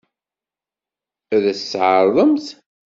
Ad 1.35 1.43
as-tt-tɛeṛḍemt? 1.51 2.47